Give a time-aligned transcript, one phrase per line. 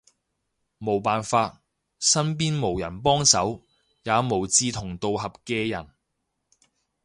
[0.79, 1.61] 無辦法，
[1.99, 3.61] 身邊無人幫手，
[4.01, 5.89] 也無志同道合嘅人